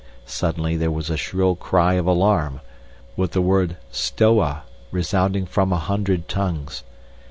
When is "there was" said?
0.77-1.11